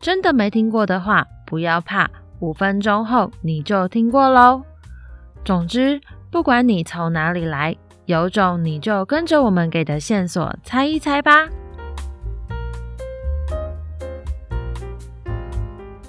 [0.00, 2.10] 真的没听过的话，不要怕，
[2.40, 4.62] 五分钟后你就听过喽。
[5.44, 6.00] 总之，
[6.30, 11.48] 不管你从哪里来，有种你就跟着我们给的线索猜一猜吧。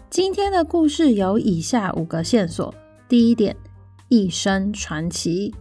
[0.10, 2.74] 今天的故事有以下五个线索：
[3.08, 3.56] 第一点。
[4.08, 5.54] 一生传奇。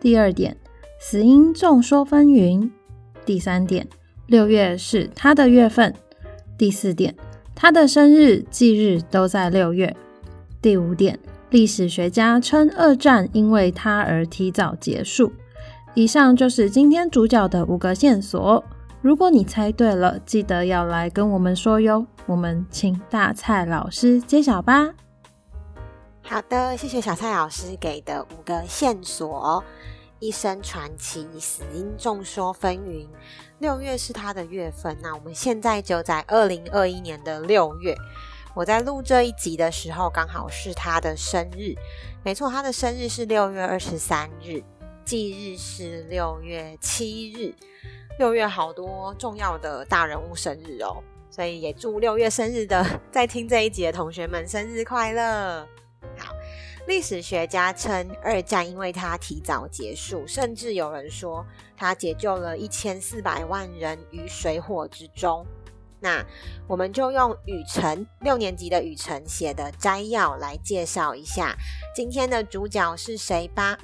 [0.00, 0.56] 第二点，
[0.98, 2.70] 死因众说纷纭。
[3.26, 3.86] 第三点，
[4.26, 5.94] 六月是他的月份。
[6.56, 7.14] 第四点，
[7.54, 9.96] 他的生日忌日都在六月。
[10.60, 11.18] 第五点，
[11.50, 15.32] 历史学家称二战因为他而提早结束。
[15.94, 18.64] 以上就是今天主角的五个线索。
[19.00, 22.06] 如果你猜对了，记得要来跟我们说哟。
[22.26, 24.94] 我们请大蔡老师揭晓吧。
[26.22, 29.62] 好的，谢谢小蔡老师给的五个线索：
[30.20, 33.06] 一生传奇，死因众说纷纭，
[33.64, 34.94] 六月是他的月份。
[35.00, 37.96] 那我们现在就在二零二一年的六月，
[38.54, 41.74] 我在录这一集的时候，刚好是他的生日。
[42.22, 44.62] 没错，他的生日是六月二十三日，
[45.02, 47.54] 忌日是六月七日。
[48.18, 55.66] 六月好多重要的大人物生日哦，所以也祝六月生日的 在听这一集的同学们生日快乐。
[56.18, 56.33] 好，
[56.86, 61.44] 历史学家称二战因为它提早结束，甚至有人说
[61.76, 65.46] 他解救了一千四百万人于水火之中。
[66.00, 66.22] 那
[66.66, 71.56] 我们就用雨辰六年级的雨辰写的摘要来介绍一下
[71.94, 73.78] 今天的主角是谁吧。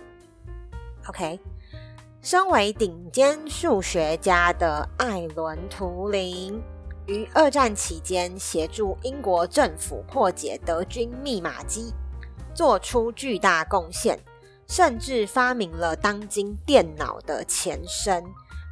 [1.07, 1.41] OK，
[2.21, 6.63] 身为顶尖数学家的艾伦图灵，
[7.07, 11.95] 于二战期间协助英国政府破解德军密码机。
[12.61, 14.21] 做出巨大贡献，
[14.69, 18.23] 甚至发明了当今电脑的前身，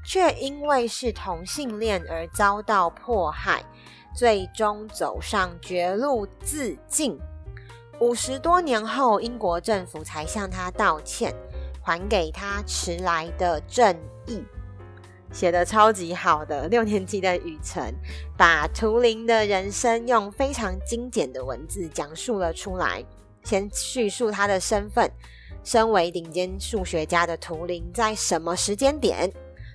[0.04, 3.64] 却因为是同性恋而遭到迫害，
[4.14, 7.18] 最终走上绝路自尽。
[7.98, 11.34] 五十多年后，英国政府才向他道歉，
[11.80, 14.44] 还给他迟来的正义。
[15.32, 17.94] 写的超级好的六年级的雨辰，
[18.36, 23.02] 把图灵的人生用非常精简的文字讲述了出来。
[23.48, 25.10] 先叙述他的身份，
[25.64, 29.32] 身为顶尖数学家的图灵，在什么时间点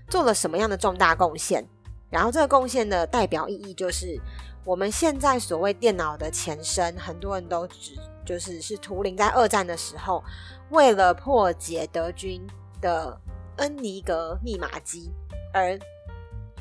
[0.07, 1.67] 做了什么样的重大贡献？
[2.11, 4.21] 然后这个贡献的代表意义就是，
[4.63, 10.23] 我们现在所谓电脑的前身，很多人都指就是是图灵在二战的时候，
[10.69, 12.45] 为了破解德军
[12.79, 13.19] 的
[13.57, 15.11] 恩尼格密码机
[15.51, 15.79] 而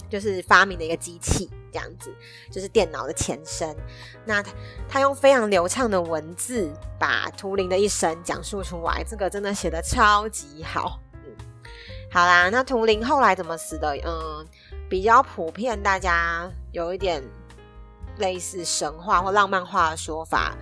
[0.08, 1.50] 就是发明的一个机器。
[1.72, 2.14] 这样子
[2.50, 3.74] 就是电脑的前身。
[4.24, 4.52] 那他
[4.88, 11.00] 他用非常流畅的文字把图灵的一生讲述出来，这个真的写得超级好。
[11.14, 11.34] 嗯，
[12.10, 13.96] 好啦，那图灵后来怎么死的？
[14.04, 14.46] 嗯，
[14.88, 17.22] 比较普遍，大家有一点
[18.18, 20.54] 类似神话或浪漫化的说法，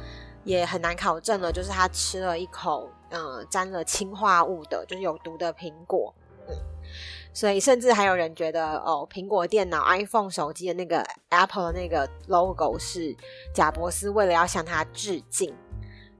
[0.44, 1.52] 也很难考证了。
[1.52, 6.14] 就是他吃了一口嗯沾了氰化物的，就是有毒的苹果。
[6.48, 6.54] 嗯。
[7.32, 13.16] 所以，甚至还有人觉得，哦，苹果电脑 iPhone 手机的那个 Apple 的那个 logo 是
[13.54, 15.54] 贾伯斯为了要向他致敬。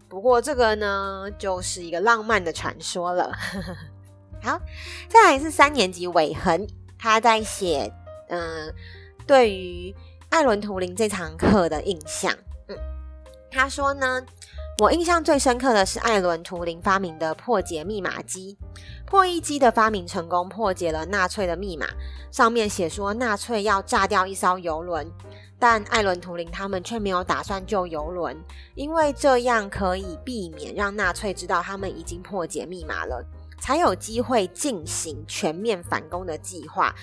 [0.09, 3.33] 不过，这个呢，就是一个浪漫的传说了。
[4.43, 4.61] 好，
[5.09, 6.67] 再来是三年级尾恒，
[6.99, 7.93] 他在写，
[8.29, 8.75] 嗯、呃，
[9.27, 9.95] 对于
[10.31, 12.33] 艾伦图灵这堂课的印象。
[12.69, 12.77] 嗯，
[13.51, 14.25] 他说呢。
[14.81, 18.57] 我印象最深刻的是艾伦图灵发明的破解密码机。
[19.05, 21.87] 破译机的发明成功，破解了纳粹的密码。
[22.31, 25.07] 上面写说纳粹要炸掉一艘游轮，
[25.59, 28.35] 但艾伦图灵他们却没有打算救游轮，
[28.75, 33.23] 因为这样可以避免让纳粹知道他们已经破解密码了，
[33.61, 36.95] 才有机会进行全面反攻的计划，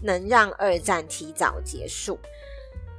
[0.00, 2.18] 能让二战提早结束。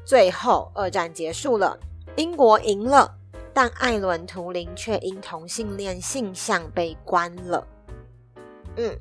[0.06, 1.80] 最后，二战结束了，
[2.18, 3.16] 英国赢了。
[3.58, 7.68] 但艾伦图灵却因同性恋性向被关了。
[8.76, 8.96] 嗯，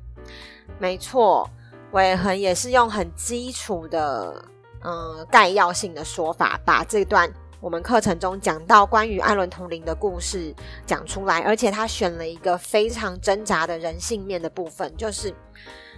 [0.79, 1.47] 没错，
[1.91, 4.43] 尾横也是用很基础的、
[4.81, 10.51] 嗯概要性的说法，把这段我们课程中讲到关于艾伦图灵的故事
[10.87, 15.31] 讲出来，而且他选了一个非常挣扎的人性面的部分，就是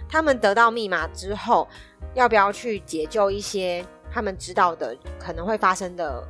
[0.06, 1.66] 他们得到密码之后，
[2.12, 3.82] 要不要去解救一些
[4.12, 6.22] 他们知道的可能会发生的。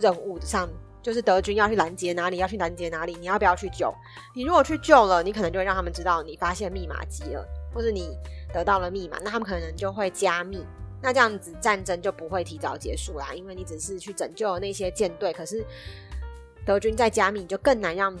[0.00, 0.68] 任务上，
[1.00, 3.94] 就是德军要去拦截哪里，要去拦截哪里，你要不要去救？
[4.34, 8.16] 你如果去救了，你可能就会让他们知道你发现密码机了，或者你
[8.52, 10.66] 得到了密码，那他们可能就会加密，
[11.00, 15.64] 那这样子战争就不会提早结束啦，因为你只是去拯救了那些舰队，可是
[16.66, 18.14] 德军在加密，就更难让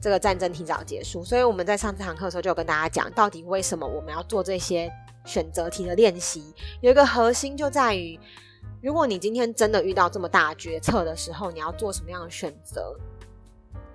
[0.00, 1.24] 这个战争提早结束。
[1.24, 4.92] 所以我们在上这堂课的时候就有跟大家讲，到底为什么我们要做这些
[5.24, 6.54] 选择题的练习？
[6.82, 8.20] 有一个核心就在于。
[8.82, 12.96] 如果你今天真的遇到这么大决策的时候，你要做什么样的选择？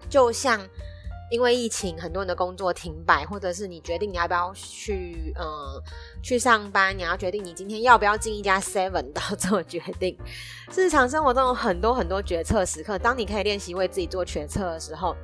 [0.10, 0.62] 就像
[1.32, 5.82] 因为疫情，很多人的工作停摆，或者是你决定你要不要去呃
[6.22, 10.16] 去上班，你要决定你今天要不要进一家 Seven 的 这种决定。
[10.76, 15.16] 日常生活中有很多很多决策时刻，当你可以练习为自己做决策的时候。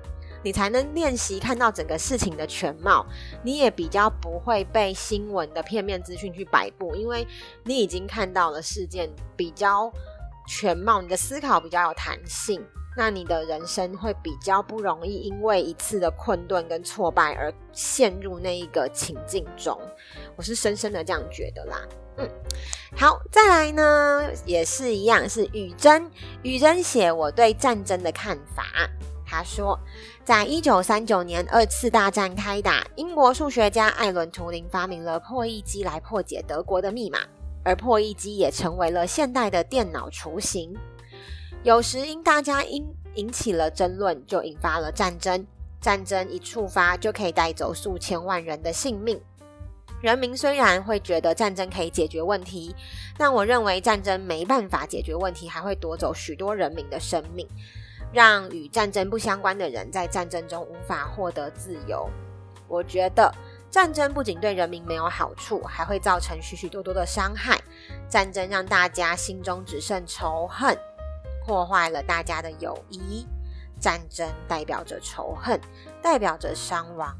[0.44, 3.06] 你才能练习看到整个事情的全貌，
[3.44, 7.28] 你也比较不会被新闻的片面资讯去摆布，因为
[7.64, 9.92] 你已经看到了事件比较
[10.48, 12.64] 全貌，你的思考比较有弹性，
[12.98, 19.80] 那你的人生会比较不容易因为一次的困顿跟挫败而陷入那一个情境中。
[20.36, 21.88] 我是深深的这样觉得啦。
[22.18, 22.30] 嗯，
[22.98, 26.12] 好，再来呢，也是一样，是雨珍，
[26.44, 28.66] 雨珍写我对战争的看法。
[29.26, 29.80] 他说，
[30.32, 37.20] 在一九三九年二次大战开打，英国数学家艾伦图灵发明了破译机来破解德国的密码，
[37.66, 40.74] 而破译机也成为了现代的电脑雏形。
[41.64, 42.82] 有时因大家因
[43.16, 45.46] 引起了争论，就引发了战争。
[45.82, 49.20] 战争一触发，就可以带走数千万人的性命。
[50.00, 52.74] 人民虽然会觉得战争可以解决问题，
[53.18, 57.46] 但我认为战争没办法解决问题，还会夺走许多人民的生命。
[58.12, 62.10] 让与战争不相关的人在战争中无法获得自由。
[62.68, 63.34] 我觉得
[63.70, 67.60] 战争不仅对人民没有好处，还会造成许许多多的伤害。
[68.10, 70.78] 战争让大家心中只剩仇恨，
[71.46, 73.28] 破坏了大家的友谊。
[73.80, 75.60] 战争代表着仇恨，
[76.02, 77.18] 代表着伤亡，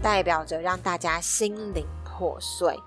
[0.00, 2.78] 代表着让大家心灵破碎。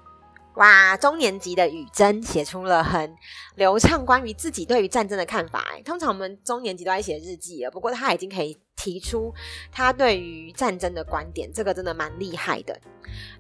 [0.58, 3.16] 哇，中年级的雨珍写出了很
[3.56, 5.64] 流畅关于自己对于战争的看法。
[5.72, 9.32] 哎，通常我们中年级都在写日记了，不过他已经可以提出
[9.72, 12.76] 他对于战争的观点，这个真的蛮厉害的。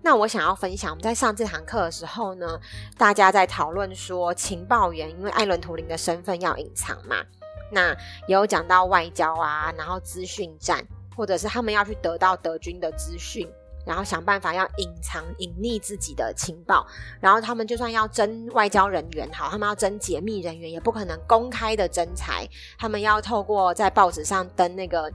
[0.03, 2.59] 那我想要分享，我们在上这堂课的时候呢，
[2.99, 7.25] 大家在讨论说情报员因为艾伦图灵的身份要隐藏嘛，
[7.71, 7.95] 那
[8.27, 10.85] 也有讲到外交啊，然后资讯战，
[11.15, 13.49] 或者是他们要去得到德军的资讯。
[13.87, 16.85] 然后想办法要隐藏、隐匿自己的情报，
[17.21, 22.45] 然后他们就算要征外交人员，好，他们要征解密人员，也不可能公开的征才，
[22.77, 25.09] 他们要透过在报纸上登那个，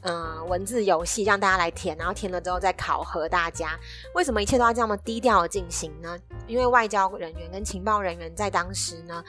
[0.00, 3.78] 嗯、文字游戏让大家来填，然后填了之后再考核大家。
[4.14, 6.18] 为什么一切都要这么低调的进行呢？
[6.46, 9.22] 因为外交人员跟情报人员在当时呢，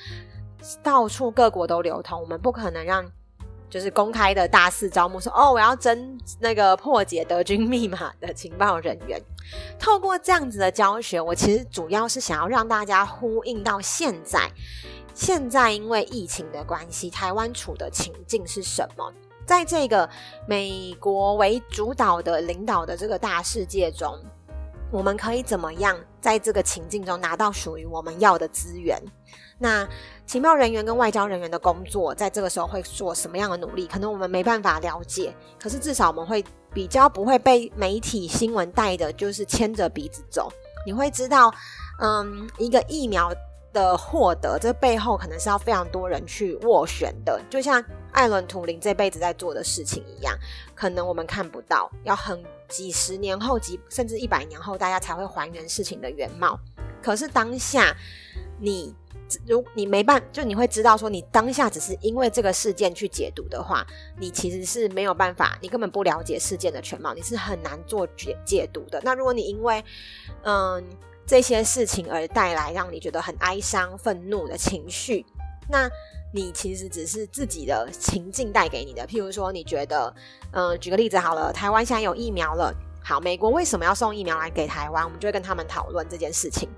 [0.81, 3.05] 到处各国都流通，我们不可能让。
[3.75, 9.21] 就是公开的大肆招募说，哦，我要征那个破解德军密码的情报人员。
[9.77, 14.49] 透过这样子的教学，我其实主要是想要让大家呼应到现在。
[15.13, 19.11] 现在因为疫情的关系，台湾处的情境是什么？
[19.45, 20.09] 在这个
[20.47, 24.17] 美国为主导的领导的这个大世界中，
[24.89, 28.97] 我们可以怎么样在这个情境中拿到属于我们要的资源？
[29.57, 29.85] 那
[30.25, 33.85] 情报人员跟外交人员的工作，在这个时候会做什么样的努力？
[33.85, 40.51] 可能我们没办法了解，可是至少我们会比较不会被媒体新闻带的，就是牵着鼻子走。
[40.85, 41.53] 你会知道，
[42.01, 43.31] 嗯，一个疫苗
[43.71, 50.35] 的获得，这背后可能是要非常多人去斡旋的，就像艾伦图灵这辈子在做的事情一样，
[50.73, 56.59] 可能我们看不到，要很几十年后，几甚至一百年后，大家才会还原事情的原貌。
[57.01, 57.95] 可是当下，
[58.59, 58.95] 你。
[59.45, 63.85] 如你没办，就你会知道说，你当下只是因为这个事件去解读的话，
[64.19, 69.01] 你其实是没有办法，你根本不了解事件的全貌，你是很难做解解读的。
[69.03, 69.83] 那如果你因为
[70.43, 70.83] 嗯
[71.25, 75.25] 这些事情而带来让你觉得很哀伤、愤怒的情绪，
[75.67, 75.89] 那
[76.31, 79.07] 你其实只是自己的情境带给你的。
[79.07, 80.13] 譬如说，你觉得
[80.51, 82.71] 嗯，举个例子好了，台湾现在有疫苗了，
[83.03, 85.03] 好，美国为什么要送疫苗来给台湾？
[85.03, 86.69] 我们就会跟他们讨论这件事情。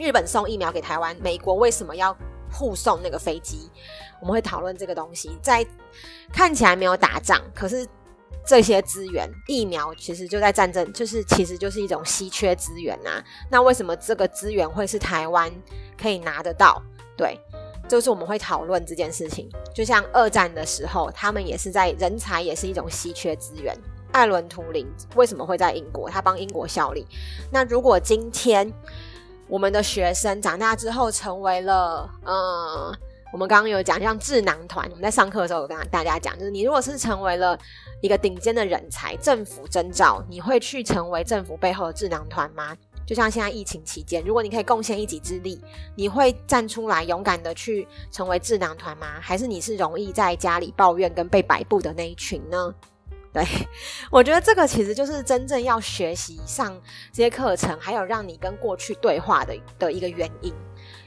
[0.00, 2.16] 日本送疫苗给台湾，美国为什么要
[2.50, 3.70] 护送那个飞机？
[4.18, 5.36] 我们会讨论这个东西。
[5.42, 5.64] 在
[6.32, 7.86] 看起来没有打仗，可是
[8.42, 13.22] 这些资源，疫苗其实就在战争，就是其实就是一种稀缺资源啊。
[13.50, 15.52] 那为什么这个资源会是台湾
[16.00, 16.82] 可以拿得到？
[17.14, 17.38] 对，
[17.86, 19.46] 就是我们会讨论这件事情。
[19.74, 23.76] 就像二战的时候，他们也是在人才也是一种稀缺资源。
[24.12, 26.08] 艾伦图灵为什么会在英国？
[26.08, 27.06] 他帮英国效力。
[27.52, 28.72] 那如果今天，
[29.50, 32.96] 我们的学生长大之后成为了，嗯，
[33.32, 37.58] 我们刚刚有讲，像智囊团，我们在上课的时候有跟大家讲，就是你如果是成为了
[38.00, 42.76] 一个顶尖的人才，政府征召，你会去成为政府背后的智囊团吗？
[43.04, 45.60] 就像现在疫情期间，如果你可以贡献一己之力，
[45.96, 49.08] 你会站出来勇敢的去成为智囊团吗？
[49.20, 52.72] 还是你是容易在家里抱怨跟被摆布的那一群呢？
[53.32, 53.44] 对，
[54.10, 56.76] 我觉得这个其实就是真正要学习上
[57.12, 60.52] 这些课程，还有让你跟过去对话的的一个原因。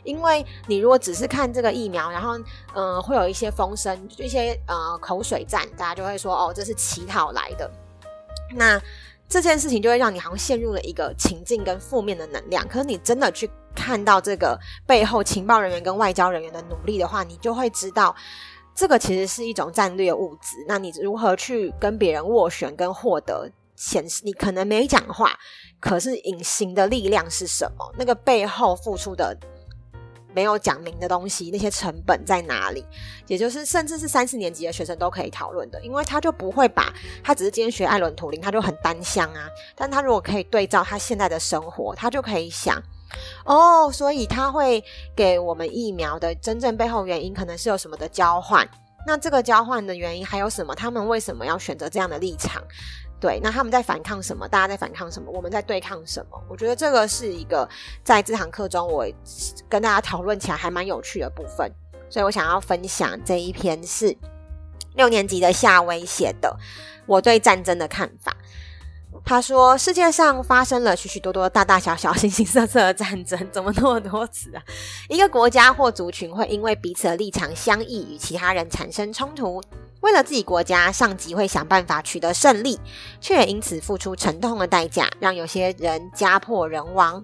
[0.05, 2.37] 因为你如果只是看这个疫苗，然后
[2.75, 7.69] 嗯、会有一些风声，一些呃口水战，大家就会说哦，这是乞讨来的。
[8.55, 8.81] 那
[9.27, 12.65] 这件事情就会让你好像陷入了一个情境跟负面的能量。
[12.69, 18.15] 可是你真的去看到这个背后情报人员跟外交人员的努力的话，你就会知道。
[18.75, 24.21] 这个其实是一种战略物资，那你如何去跟别人斡旋跟获得显示？
[24.25, 25.37] 你可能没讲话，
[25.79, 27.93] 可是隐形的力量是什么？
[27.97, 29.37] 那个背后付出的
[30.33, 32.83] 没有讲明的东西，那些成本在哪里？
[33.27, 36.91] 也就是甚至是三四年级的学生都可以讨论的，因为他就不会把
[37.23, 39.47] 他只是今天学艾伦图灵，他就很单向啊。
[39.75, 42.81] 但他如果可以对照他现在的生活，他就可以想。
[43.45, 44.83] 哦，所以他会
[45.15, 48.67] 给我们疫苗的真正背后原因，可能是有什么的交换。
[49.05, 50.73] 那这个交换的原因还有什么？
[50.73, 52.63] 他们为什么要选择这样的立场？
[53.19, 54.47] 对，那他们在反抗什么？
[54.47, 55.31] 大家在反抗什么？
[55.31, 56.41] 我们在对抗什么？
[56.49, 57.67] 我觉得这个是一个
[58.03, 59.05] 在这堂课中我
[59.69, 61.71] 跟大家讨论起来还蛮有趣的部分。
[62.09, 64.15] 所以我想要分享这一篇是
[64.95, 66.55] 六年级的夏威写的
[67.05, 68.35] 我对战争的看法。
[69.25, 74.61] 他说：“世界上发生了许许多多大大小小、形形色色的战争，怎么那么多次啊？
[75.07, 79.63] 一个国家或族群会因为彼此的立场相异，与其他人产生冲突。
[80.01, 82.77] 为了自己国家，上级会想办法取得胜利，
[83.21, 87.23] 却也因此付出沉痛的代价，让有些人家破人亡。”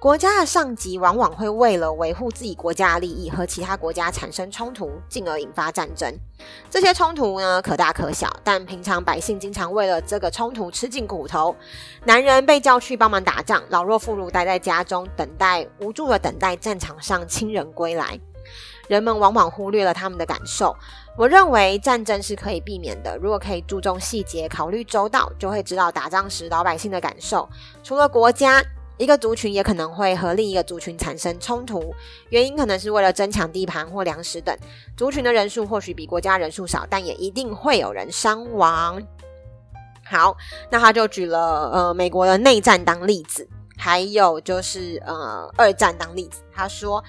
[0.00, 6.10] 国家的上级往往会为了维护自己国家的利益和其他国家产生冲突，进而引发战争。
[6.70, 11.54] 这些冲突呢，可大可小，但平常百姓经常为了这个冲突吃尽苦头。
[12.06, 18.18] 男人被叫去帮忙打仗，老弱妇孺待在家中等待，无助的等待战场上亲人归来。
[18.88, 20.74] 人们往往忽略了他们的感受。
[21.14, 27.46] 我认为战争是可以避免的，如果可以注重细节，考虑周到，就会知道打仗时老百姓的感受。
[27.82, 28.64] 除了国家。
[29.00, 31.94] 一个族群也可能会和另一个族群产生冲突，
[32.28, 34.54] 原因可能是为了争抢地盘或粮食等。
[34.94, 39.02] 族群的人数或许比国家人数少，但也一定会有人伤亡。
[40.04, 40.36] 好，
[40.68, 46.42] 那他就举了呃美国的内战当例子，还有就是呃二战当例子。
[46.52, 47.02] 他说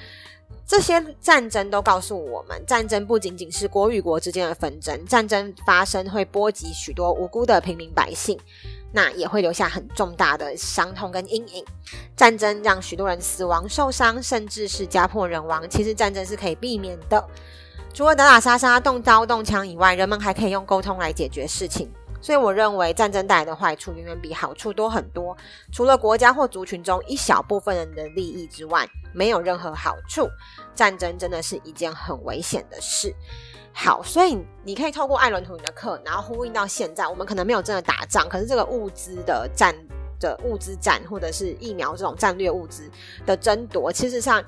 [0.72, 8.40] 这些战争都告诉我们，战争不仅仅是国与国之间的纷争，战争发生会波及许多无辜的平民百姓。
[8.94, 11.66] 那也会留下很重大的伤痛跟阴影。
[12.16, 15.70] 战争让许多人死亡、受伤，甚至是家破人亡。
[15.70, 17.22] 其实战争是可以避免的，
[17.94, 21.92] 除了打打杀杀、动刀动枪以外，人们还可以用沟通来解决事情。
[22.22, 25.36] 所以我认为战争带来的坏处远远比好处多很多。
[25.72, 30.30] 除了国家或族群中一小部分人的利益之外，没有任何好处。
[30.75, 33.13] 战争真的是一件很危险的事。
[33.74, 39.74] 好，所以你可以透过艾伦图灵的课，然后呼应到现在，我们可能没有真的打仗，可是这个物资的战
[40.20, 42.90] 的物资战，或者是疫苗这种战略物资
[43.25, 44.44] 的争夺，其实上，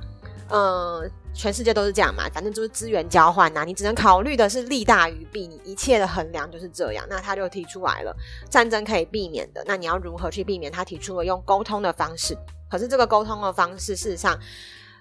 [0.50, 7.06] 呃，全世界都是这样嘛，反正就是资源交换呐，你只能考虑的是利大于弊，你一切的衡量就是这样。
[7.10, 8.16] 那他就提出来了，
[8.50, 10.72] 战争可以避免的，那你要如何去避免？
[10.72, 12.38] 他提出了用沟通的方式，
[12.70, 14.40] 可是这个沟通的方式，事实上，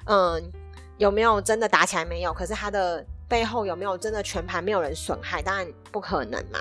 [0.06, 0.42] 嗯、
[0.98, 2.04] 有没有真的打起来？
[2.04, 3.04] 没有，可是他的。
[3.28, 5.40] 背后有没有真的全盘没有人损害？
[5.40, 6.58] 当然不可能嘛。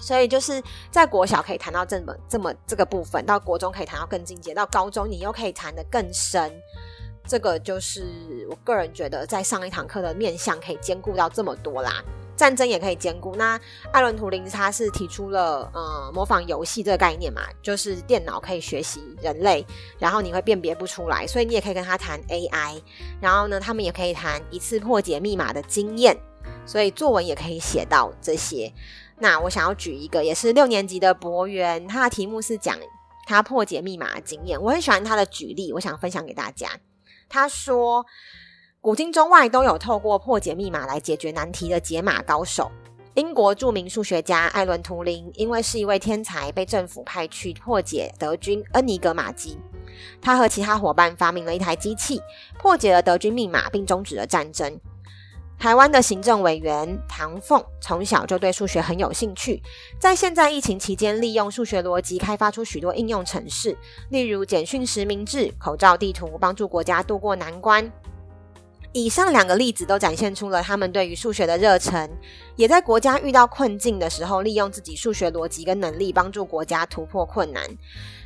[0.00, 6.50] 所以就是在国小可以谈到这么这么这个部分，到国中可以谈到更进阶，到高中你又可以谈得更深。
[7.26, 12.02] 这个就是我个人觉得在上一堂课的面向可以兼顾到这么多啦。
[12.36, 13.36] 战争也可以兼顾。
[13.36, 13.58] 那
[13.92, 19.64] 艾伦图灵他是提出了呃模仿游戏这个概念嘛，就是电脑可以学习人类，
[20.00, 22.82] 然后你会辨别不出来，所以你也可以跟他谈 AI。
[23.20, 26.18] 然后呢，他们也可以谈一次破解密码的经验，
[26.66, 28.72] 所以作文也可以写到这些。
[29.20, 32.76] 那我想要举一个，也是六年级的博源，他的题目是讲
[33.28, 34.60] 他破解密码的经验。
[34.60, 36.68] 我很喜欢他的举例，我想分享给大家。
[37.34, 38.06] 他说。
[38.80, 42.70] 古今中外都有透过破解密码来解决难题的解码高手。
[43.14, 49.58] 英国著名数学家艾伦图灵因为是一位天才，被政府派去破解德军恩尼格玛机。
[50.20, 52.20] 他和其他伙伴发明了一台机器，
[52.58, 54.78] 破解了德军密码，并终止了战争。
[55.58, 59.62] 台湾的行政委员唐凤从小就对数学很有兴趣，
[59.98, 63.76] 在现在疫情期间，利用数学逻辑开发出许多应用程式，
[64.10, 67.90] 例如简讯实名制、口罩地图，帮助国家渡过难关。
[68.92, 72.08] 以上两个例子都展现出了他们对于数学的热忱，
[72.54, 77.64] 也在国家遇到困境的时候，利用自己数学逻辑跟能力帮助国家突破困难。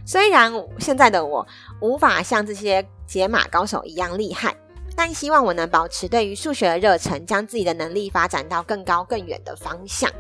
[0.05, 1.47] 虽然现在的我
[1.81, 4.55] 无法像这些解码高手一样厉害，
[4.99, 10.11] 但希望我能保持对于数学的热忱，将自己的能力发展到更高更远的方向。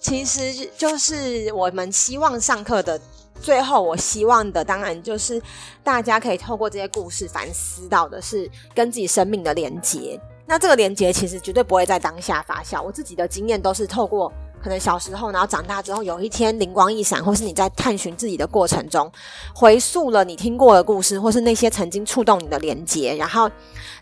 [0.00, 3.00] 其实就是我们希望上课的
[3.40, 5.40] 最后，我希望的当然就是
[5.84, 10.20] 大家可以透过这些故事反思到的是跟自己生命的连结。
[10.46, 14.32] 那这个连结其实绝对不会在当下发酵，我自己的经验都是透过。
[14.62, 19.10] 可能小时候，然后长大之后，有一天灵光一闪，或是你在探寻自己的过程中，
[19.54, 23.50] 回溯了你听过的故事，或是那些曾经触动你的连接，然后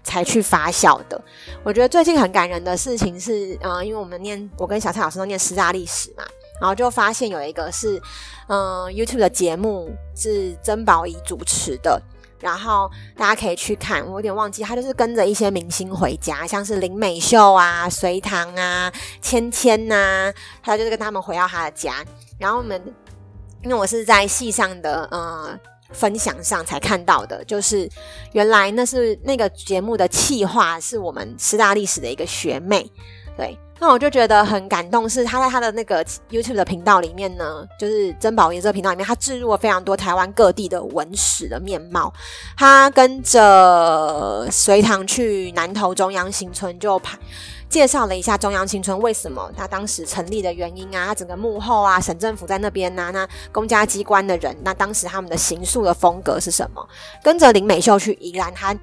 [0.03, 1.21] 才去发酵的。
[1.63, 6.25] 我觉得最近很感人的事情是，呃，因为我们念，我跟小蔡老师都念师大历史嘛，
[6.61, 8.01] 然后就发现有一个是，
[8.49, 12.01] 嗯、呃，YouTube 的节目是曾宝仪主持的。
[12.47, 22.05] 然后大家可以去看，我有点忘记，他就是跟着一些明星回家，像是林美秀啊、隋棠啊、芊芊呐，他就是跟他们回到他的家。
[22.38, 22.81] 然后我们，
[23.65, 25.59] 因为我是在系上的呃
[25.91, 27.91] 分享上才看到的，就是
[28.33, 32.88] 原来那是那个节目的企划是我们师大历史的一个学妹，
[33.37, 33.59] 对。
[33.78, 42.11] 那我就觉得很感动，是他在他的那个 YouTube 的频道里面呢，就是曾宝仪这个频道里面，他置入了非常多台湾各地的文史的面貌。
[42.56, 47.18] 他跟着隋唐去南投中央新村，就拍
[47.68, 56.88] 介绍了一下中央新村为什么他当时成立的原因啊，他整个幕后啊，省政府在那边呐、啊，那公家机关的人，那当时他们的行述的风格是什么？
[57.23, 58.75] 跟着林美秀去宜兰，他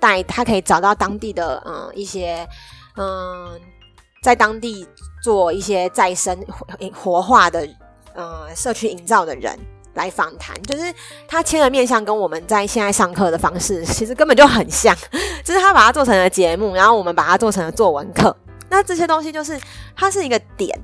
[0.00, 2.44] 带他可以找到当地的嗯一些
[2.96, 3.60] 嗯。
[4.22, 4.86] 在当地
[5.22, 6.38] 做一些再生
[6.94, 7.66] 活化的
[8.14, 9.58] 呃社区营造的人
[9.94, 10.92] 来访谈，就是
[11.26, 14.94] 他切的面向跟我们在现在上课的方式其实根本就很像，
[15.42, 18.36] 就是他把它做成了节目，然后我们把它做成了作文课。
[18.68, 19.58] 那这些东西就是
[19.96, 20.78] 它是一个点，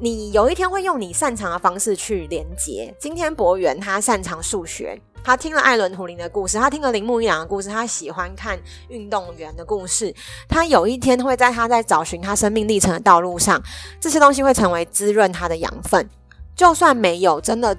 [0.00, 2.92] 你有一天会用你擅长的方式去连接。
[2.98, 5.00] 今天博源他擅长数学。
[5.24, 10.14] 他听了艾伦图灵的故事，他听了铃木一郎的故事，他喜欢看运动员的故事。
[10.46, 13.60] 他有一天会在他在找寻他生命历程的道路上，
[13.98, 16.06] 这些东西会成为滋润他的养分。
[16.54, 17.74] 就算没有真的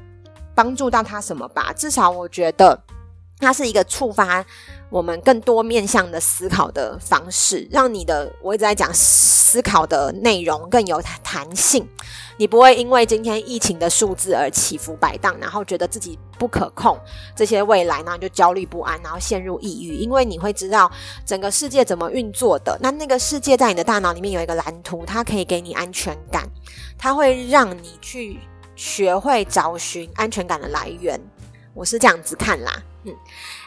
[0.56, 2.82] 帮助到他什么吧，至少我觉得
[3.40, 4.44] 它是一个触发
[4.90, 11.88] 我们更多面向的思考的方式，让你的我一直在讲思考的内容更有弹性。
[12.38, 16.98] 你不会因为今天疫情的数字而起伏摆荡，然后觉得自己不可控
[17.36, 19.96] 这些未来，然后就焦虑不安，然后陷入抑郁。
[19.96, 20.92] 因为你会知道
[21.26, 22.78] 整个世界怎么运作的。
[22.82, 26.50] 那那个世界在你的大脑里面有一个蓝图，它可以给你安全感，
[26.98, 28.40] 它会让你去
[28.76, 31.20] 学会找寻安全感的来源。
[31.74, 32.84] 我是这样子看啦。
[33.06, 33.16] 嗯，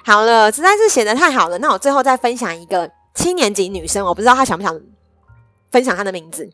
[0.04, 1.58] 好了，实在是写的太好了。
[1.58, 4.80] 那我最后再分享一个七年级女生，我不知道她想不想
[5.70, 6.50] 分享她的名字。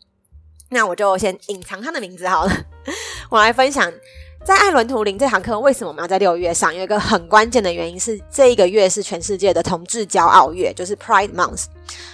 [0.71, 2.53] 那我就先隐藏她的名字好了。
[3.31, 3.93] 我来分享，
[4.45, 6.75] 在艾伦图灵这堂课，为什么我们要在六月上？
[6.75, 11.65] 有一个很关键的原因是，这一个月是全世界的同志骄傲月，就是 Pride Month。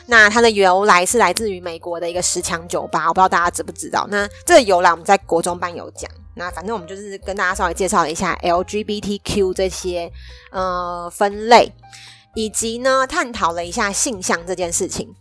[0.06, 4.06] 那它的由来是来自于美国的一个十强酒吧，我不知道大家知不知道。
[4.11, 6.11] 那这个由来我们在国中班有讲。
[6.35, 10.11] 那反正我们就是跟大家稍微介绍了一下 LGBTQ 这些
[10.51, 11.73] 呃分类，
[12.35, 15.14] 以及呢探讨了一下性向这件事情。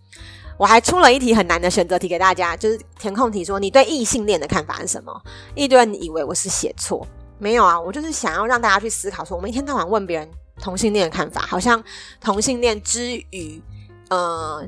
[0.57, 5.21] 我还出了一题很难的选择题给大家，就是填空题，说你对异性恋的看法是什么？
[5.55, 10.29] 一堆人以为我是写错，没有啊，我就是想要让大家去思考，说我们一天到晚问别人
[10.61, 11.81] 同性恋的看法，好像
[12.19, 13.61] 同性恋之于
[14.09, 14.61] 呃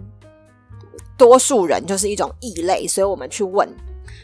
[1.17, 3.69] 多数人就是一种异类，所以我们去问。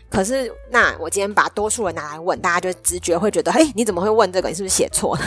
[0.09, 4.49] 可是那我今天把多数人拿来问，大家就直觉会觉得，嘿，你怎么会问这个？
[4.49, 5.21] 你是不是写错了？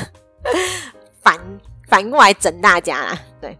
[1.23, 1.39] 反
[1.89, 3.59] 反过来整大家啦，对。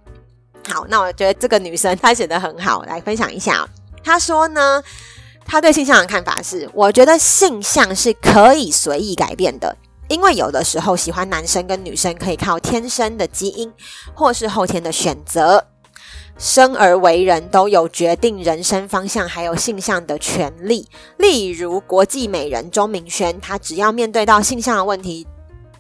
[0.69, 3.69] 好，那我觉得这个女生她写得很好，来分享一下。
[4.03, 4.83] 她说呢，
[5.45, 9.77] 她对性向的看法是：我觉得性向是可以随意改变的，
[10.09, 13.73] 因为有的时候喜欢男生跟女生可以靠天生的基因
[14.15, 15.67] 或是后天的选择。
[16.43, 20.89] 生而为人都有决定人生方向还有性向的权利。
[21.19, 25.27] 例如国际美人钟明轩，她只要面对到性向的问题。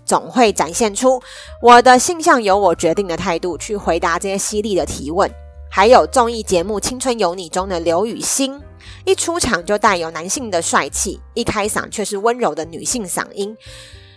[0.05, 1.23] 总会展现出
[1.63, 5.31] 我的性向由我决定的态度去回答这些犀利的提问。
[5.71, 8.61] 还有综艺节目《青春有你》中的刘雨昕，
[9.07, 13.57] 一出场就带有男性的帅气，一开嗓却是温柔的女性嗓音，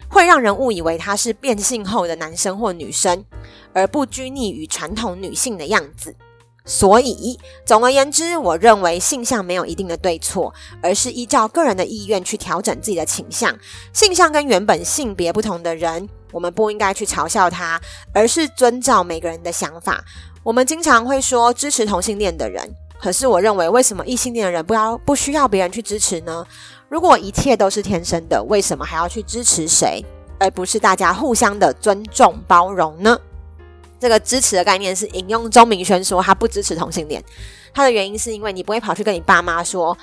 [0.10, 3.24] 会让人误以为他是变性后的男生或女生，
[3.72, 6.14] 而不拘泥于传统女性的样子。
[6.66, 13.54] 所以，总而言之，我认为性向没有一定的对错，而是依照个人的意愿去调整自己的倾向。
[13.92, 17.80] 性向跟原本性别不同的人，我们不应该去嘲笑他，
[18.14, 20.04] 而是遵照每个人的想法。
[20.42, 26.46] 我们经常会说支持同性恋的人，可是我认为，为什么异性恋的人不要不需要别人去支持呢？
[26.88, 30.04] 如果一切都是天生的，为什么还要去支持谁，
[30.40, 33.20] 而不是大家互相的尊重包容呢？
[34.04, 37.24] 这个支持的概念是引用钟明轩说他不支持同性恋，
[37.74, 39.98] 他的原因是因为你不会跑去跟你爸妈说，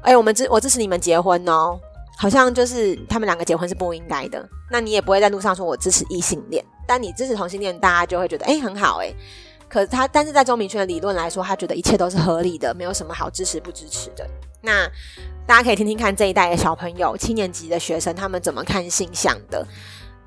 [0.00, 1.78] 哎，我们支我支持你们结婚哦，
[2.16, 4.48] 好像就是他们两个结婚是不应该的。
[4.70, 9.12] 那你也不会在路上说我支持异性恋，但你支持同性恋，大家就会觉得哎很好哎。
[9.68, 14.26] 可是他，但是在钟明轩的理论来说，他觉得一切都是合理的，没有什么好支持不支持的。
[14.62, 14.90] 那
[15.46, 19.66] 大家可以听听看这一代的小朋友，七年级的学生他们怎么看性向的。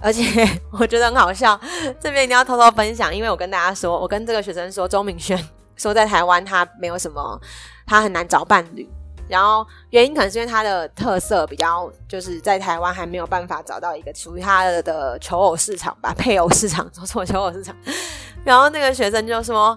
[0.06, 0.24] 而且
[0.72, 1.60] 我觉得很好笑，
[2.00, 5.36] 这边一定要偷偷分享，因为我跟大家说，我跟这个学生说，钟明轩
[5.76, 7.41] 说在台湾他没有什么，
[7.88, 8.88] 他很难找伴侣，
[9.28, 17.76] 然后原因可能是因为他的特色比较，就是在台湾还没有办法找到一个属于他的求偶市场吧，配偶市场，说错求偶市场。
[18.46, 19.76] 然后那个学生就说：“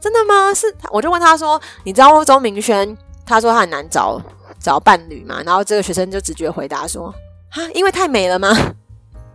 [0.00, 0.52] 真的吗？
[0.52, 4.20] 是？”我就问他说：“你知道钟明轩？”他说他很难找
[4.58, 5.40] 找伴侣嘛。
[5.46, 7.14] 然后这个学生就直觉回答说
[7.54, 8.48] ：“啊，因为太美了吗？”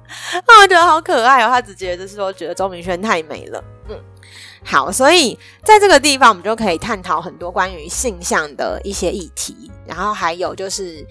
[0.48, 3.64] 那我觉得好可爱哦，他直觉就是说觉得周明轩太美了。
[3.90, 4.00] 嗯，
[4.64, 11.06] 好，所以在这个地方我们就可以探讨很多关于性向的一些议题，然后还有就是，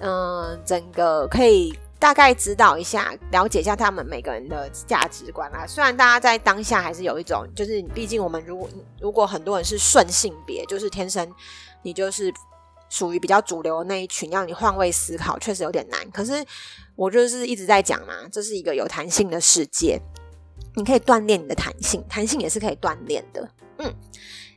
[0.00, 5.66] 嗯、呃，整个可以大概指导一下，了解一下他们每个人的价值观啊。
[5.66, 8.68] 虽然大家在当下还是有一种，就是毕竟我们如果
[9.00, 11.32] 如果很多人是顺性别，就是天生
[11.82, 12.32] 你就是
[12.88, 16.10] 属于比较主流的那一群，让你换位思考确实有点难。
[16.10, 16.44] 可是。
[16.98, 20.00] 我就是一直在讲嘛，这是一个有弹性的世界，
[20.74, 23.48] 你可以锻炼你的弹性，弹性也是可以锻炼的。
[23.78, 23.94] 嗯，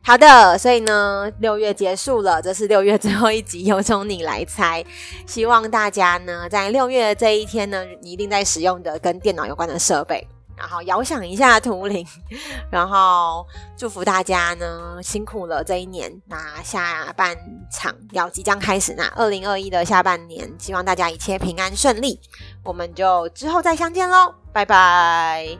[0.02, 4.84] 好的，所以呢，六月结束了，这是六月最后一集，有种你来猜。
[5.28, 10.28] 希望大家呢，在六月的这一天呢，你一定在使用的跟电脑有关的设备。
[10.62, 12.06] 然后遥想一下图灵，
[12.70, 13.44] 然后
[13.76, 16.22] 祝福大家呢，辛苦了这一年。
[16.28, 17.36] 那下半
[17.72, 22.20] 场要即将开始，那二零二一的下半年，希望大家一切平安顺利。
[22.64, 25.58] 我们就之后再相见喽，拜拜。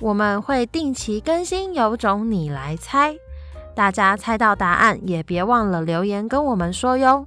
[0.00, 3.16] 我们会定期更新，有种你来猜。
[3.74, 7.26] 大家猜到答案也别忘了留言跟我们说哟。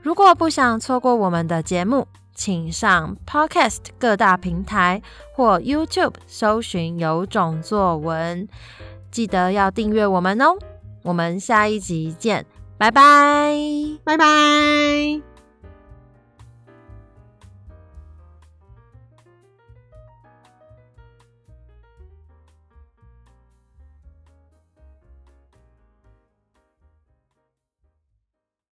[0.00, 2.06] 如果不想错过我们的节目，
[2.38, 5.02] 请上 Podcast 各大平台
[5.34, 8.48] 或 YouTube 搜寻“有种作文”，
[9.10, 10.56] 记得要订阅我们哦。
[11.02, 12.46] 我们下一集见，
[12.78, 13.52] 拜拜，
[14.04, 15.27] 拜拜。